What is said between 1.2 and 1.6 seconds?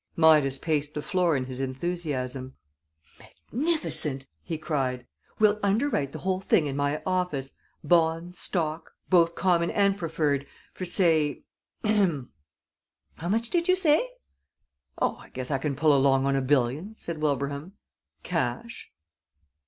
in his